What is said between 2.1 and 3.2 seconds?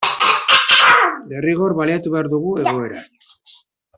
behar dugu egoera.